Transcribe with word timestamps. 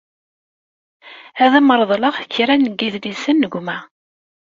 Ad 1.43 1.53
am-reḍleɣ 1.59 2.15
kra 2.33 2.55
n 2.55 2.65
yedlisen 2.81 3.37
n 3.47 3.49
gma. 3.53 3.77